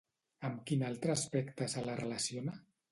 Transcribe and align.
Amb 0.49 0.63
quin 0.71 0.81
altre 0.89 1.15
aspecte 1.17 1.71
se 1.77 1.87
la 1.91 2.01
relaciona? 2.05 2.61